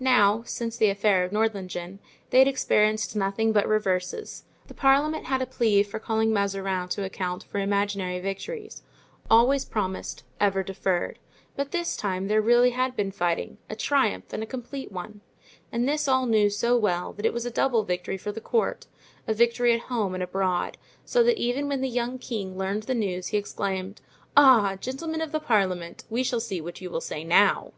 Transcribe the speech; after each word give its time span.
Now, 0.00 0.42
since 0.46 0.76
the 0.76 0.88
affair 0.90 1.22
of 1.22 1.30
Nordlingen, 1.30 2.00
they 2.30 2.40
had 2.40 2.48
experienced 2.48 3.14
nothing 3.14 3.52
but 3.52 3.68
reverses; 3.68 4.42
the 4.66 4.74
parliament 4.74 5.26
had 5.26 5.40
a 5.40 5.46
plea 5.46 5.84
for 5.84 6.00
calling 6.00 6.32
Mazarin 6.32 6.88
to 6.88 7.04
account 7.04 7.44
for 7.44 7.60
imaginary 7.60 8.18
victories, 8.18 8.82
always 9.30 9.64
promised, 9.64 10.24
ever 10.40 10.64
deferred; 10.64 11.20
but 11.54 11.70
this 11.70 11.96
time 11.96 12.26
there 12.26 12.40
really 12.42 12.70
had 12.70 12.96
been 12.96 13.12
fighting, 13.12 13.58
a 13.70 13.76
triumph 13.76 14.32
and 14.32 14.42
a 14.42 14.46
complete 14.46 14.90
one. 14.90 15.20
And 15.70 15.88
this 15.88 16.08
all 16.08 16.26
knew 16.26 16.50
so 16.50 16.76
well 16.76 17.12
that 17.12 17.24
it 17.24 17.32
was 17.32 17.46
a 17.46 17.50
double 17.52 17.84
victory 17.84 18.18
for 18.18 18.32
the 18.32 18.40
court, 18.40 18.88
a 19.28 19.32
victory 19.34 19.72
at 19.72 19.82
home 19.82 20.14
and 20.14 20.22
abroad; 20.24 20.78
so 21.04 21.22
that 21.22 21.38
even 21.38 21.68
when 21.68 21.80
the 21.80 21.88
young 21.88 22.18
king 22.18 22.58
learned 22.58 22.82
the 22.82 22.94
news 22.96 23.28
he 23.28 23.36
exclaimed, 23.38 24.00
"Ah, 24.36 24.74
gentlemen 24.74 25.20
of 25.20 25.30
the 25.30 25.38
parliament, 25.38 26.02
we 26.10 26.24
shall 26.24 26.40
see 26.40 26.60
what 26.60 26.80
you 26.80 26.90
will 26.90 27.00
say 27.00 27.22
now!" 27.22 27.70